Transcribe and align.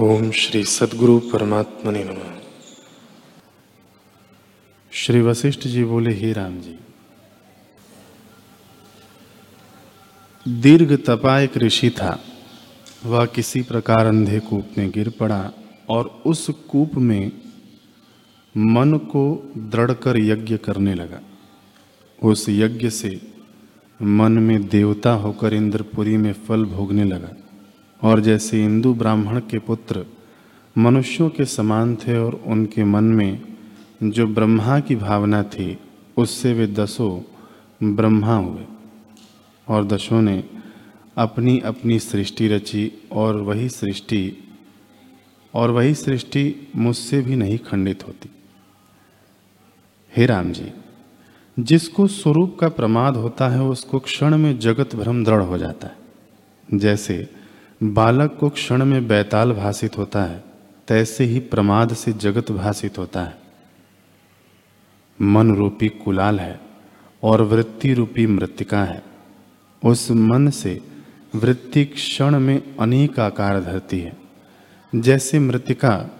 ओम 0.00 0.30
श्री 0.30 0.64
सदगुरु 0.64 1.18
परमात्मा 1.18 1.92
ने 1.92 2.04
नमः। 2.04 2.40
श्री 4.92 5.20
वशिष्ठ 5.20 5.60
जी 5.60 5.84
बोले, 5.84 6.14
हे 6.14 6.32
राम 6.32 6.60
जी, 6.60 6.78
दीर्घ 10.48 10.92
तपा 10.92 11.40
एक 11.40 11.56
ऋषि 11.56 11.90
था। 11.90 12.24
वह 13.06 13.26
किसी 13.26 13.62
प्रकार 13.62 14.06
अंधे 14.06 14.40
कूप 14.40 14.68
में 14.78 14.90
गिर 14.90 15.08
पड़ा 15.08 15.52
और 15.88 16.22
उस 16.26 16.50
कूप 16.68 16.94
में 16.94 17.32
मन 18.56 18.98
को 18.98 19.52
दृढ़ 19.56 19.92
कर 19.92 20.18
यज्ञ 20.18 20.56
करने 20.56 20.94
लगा। 20.94 21.20
उस 22.22 22.48
यज्ञ 22.48 22.90
से 22.90 23.20
मन 24.02 24.32
में 24.32 24.68
देवता 24.68 25.12
होकर 25.12 25.54
इंद्रपुरी 25.54 26.16
में 26.16 26.32
फल 26.32 26.64
भोगने 26.64 27.04
लगा। 27.04 27.47
और 28.02 28.20
जैसे 28.20 28.62
हिंदू 28.62 28.94
ब्राह्मण 28.94 29.40
के 29.40 29.58
पुत्र 29.58 30.06
मनुष्यों 30.78 31.30
के 31.30 31.44
समान 31.44 31.96
थे 31.96 32.18
और 32.18 32.42
उनके 32.46 32.84
मन 32.84 33.04
में 33.04 33.42
जो 34.02 34.26
ब्रह्मा 34.26 34.80
की 34.80 34.96
भावना 34.96 35.42
थी, 35.42 35.78
उससे 36.16 36.52
वे 36.52 36.66
दसों 36.66 37.20
ब्रह्मा 37.96 38.36
हुए। 38.36 38.64
और 39.68 39.84
दशों 39.84 40.22
ने 40.22 40.44
अपनी 41.16 41.60
अपनी 41.60 41.98
सृष्टि 41.98 42.48
रची 42.48 42.92
और 43.12 43.36
वही 43.36 43.68
सृष्टि, 43.68 44.36
और 45.54 45.70
वही 45.70 45.94
सृष्टि 45.94 46.68
मुझसे 46.76 47.20
भी 47.20 47.36
नहीं 47.36 47.58
खंडित 47.58 48.06
होती। 48.06 48.30
हे 50.16 50.26
राम 50.26 50.52
जी, 50.52 50.72
जिसको 51.60 52.06
स्वरूप 52.06 52.56
का 52.60 52.68
प्रमाद 52.68 53.16
होता 53.16 53.48
है, 53.48 53.62
उसको 53.62 53.98
क्षण 53.98 54.36
में 54.36 54.58
जगत 54.58 54.96
भ्रम 54.96 55.24
दृढ़ 55.24 55.42
हो 55.42 55.58
जाता 55.58 55.86
है। 55.86 55.96
जैसे 56.78 57.37
बालक 57.82 58.36
को 58.40 58.48
क्षण 58.48 58.84
में 58.84 59.08
बैताल 59.08 59.52
भाषित 59.52 59.98
होता 59.98 60.22
है, 60.22 60.44
तैसे 60.88 61.24
ही 61.24 61.38
प्रमाद 61.38 61.94
से 61.94 62.12
जगत 62.12 62.50
भाषित 62.50 62.98
होता 62.98 63.22
है। 63.22 63.38
मन 65.22 65.54
रूपी 65.54 65.88
कुलाल 65.88 66.40
है 66.40 66.60
और 67.22 67.42
वृत्ति 67.42 67.94
रूपी 67.94 68.26
मृतिका 68.26 68.84
है। 68.84 69.02
उस 69.84 70.10
मन 70.10 70.50
से 70.50 70.80
वृत्ति 71.34 71.84
क्षण 71.84 72.38
में 72.38 72.76
अनेक 72.76 73.20
आकार 73.20 73.60
धरती 73.60 73.98
है। 74.00 74.16
जैसे 74.94 75.38
मृतिका 75.38 76.10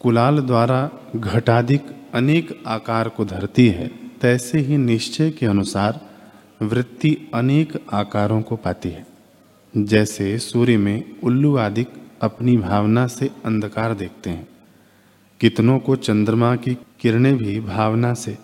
कुलाल 0.00 0.38
द्वारा 0.38 0.90
घटाधिक 1.16 1.86
अनेक 2.14 2.62
आकार 2.66 3.08
को 3.08 3.24
धरती 3.24 3.68
है, 3.68 3.88
तैसे 4.20 4.58
ही 4.58 4.76
निश्चय 4.76 5.30
के 5.30 5.46
अनुसार 5.46 6.00
वृत्ति 6.62 7.30
अनेक 7.34 7.86
आकारों 7.92 8.42
को 8.42 8.56
पाती 8.56 8.88
है। 8.88 9.13
जैसे 9.76 10.38
सूर्य 10.38 10.76
में 10.76 11.20
उल्लू 11.20 11.56
आदि 11.56 11.86
अपनी 12.22 12.56
भावना 12.56 13.06
से 13.06 13.30
अंधकार 13.44 13.94
देखते 13.94 14.30
हैं। 14.30 14.48
कितनों 15.40 15.78
को 15.78 15.96
चंद्रमा 15.96 16.56
की 16.56 16.74
किरणें 16.74 17.36
भी 17.36 17.60
भावना 17.60 18.14
से 18.14 18.38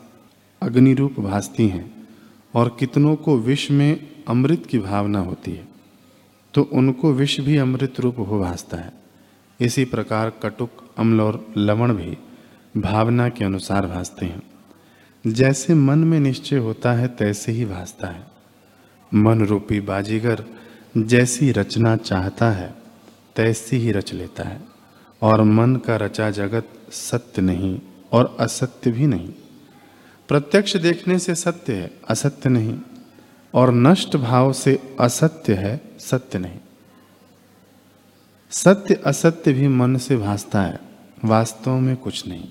अग्नि 0.63 0.95
रूप 0.95 1.21
भासती 1.21 1.69
हैं 1.69 2.09
और 2.55 2.77
कितनों 2.81 3.17
को 3.17 3.39
विष 3.39 3.71
में 3.71 4.07
अमृत 4.29 4.67
की 4.67 4.79
भावना 4.79 5.19
होती 5.19 5.51
है। 5.51 5.69
तो 6.55 6.63
उनको 6.63 7.13
विष 7.13 7.41
भी 7.41 7.57
अमृत 7.57 8.01
रूप 8.01 8.19
हो 8.19 8.41
भासता 8.41 8.77
है। 8.77 8.93
इसी 9.61 9.85
प्रकार 9.85 10.31
कटुक, 10.31 10.71
अम्ल 10.99 11.21
और 11.21 11.47
लवण 11.57 11.95
भी 11.95 12.19
भावना 12.81 13.29
के 13.29 13.45
अनुसार 13.45 13.87
भासते 13.87 14.27
हैं। 14.27 14.43
जैसे 15.27 15.75
मन 15.75 15.99
में 15.99 16.21
निश्चय 16.21 16.57
होता 16.57 16.93
है, 16.93 17.09
तैसे 17.09 17.53
ही 17.53 17.65
भासता 17.65 18.09
है। 18.09 18.27
मन 19.15 19.47
रूपी 19.47 19.81
बाजीगर 19.81 20.45
जैसी 20.97 21.53
रचना 21.53 21.97
चाहता 21.97 22.51
है, 22.51 22.75
तैसी 23.37 23.77
ही 23.77 23.93
रच 23.93 24.13
लेता 24.13 24.43
है। 24.43 24.61
और 25.23 25.43
मन 25.43 25.77
का 25.77 25.97
रचा 25.97 26.31
जगत 26.31 26.69
सत्य 26.93 27.43
नहीं 27.43 27.81
और 28.13 28.37
असत्य 28.41 28.91
भी 28.91 29.07
नहीं। 29.07 29.29
प्रत्यक्ष 30.29 30.77
देखने 30.77 31.19
से 31.19 31.35
सत्य 31.35 31.73
है, 31.73 32.01
असत्य 32.09 32.49
नहीं। 32.49 32.79
और 33.55 33.73
नष्ट 33.73 34.17
भाव 34.17 34.53
से 34.53 34.97
असत्य 35.01 35.55
है, 35.55 35.81
सत्य 35.99 36.39
नहीं। 36.39 36.59
सत्य 38.51 38.95
असत्य 38.95 39.53
भी 39.53 39.69
मन 39.69 39.97
से 39.97 40.17
भासता 40.17 40.63
है, 40.63 40.81
वास्तव 41.25 41.79
में 41.79 41.97
कुछ 41.97 42.29
नहीं। 42.29 42.49